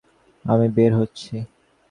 আমি 0.45 0.67
বের 0.69 0.91
হচ্ছি। 0.99 1.35